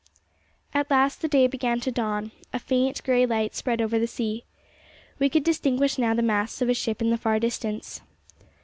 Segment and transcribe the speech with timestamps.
[0.73, 4.45] At last the day began to dawn; a faint grey light spread over the sea.
[5.19, 8.01] We could distinguish now the masts of a ship in the far distance.